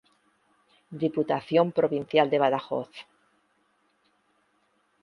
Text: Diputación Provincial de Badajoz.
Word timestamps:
Diputación 1.03 1.67
Provincial 1.77 2.27
de 2.31 2.39
Badajoz. 2.43 2.89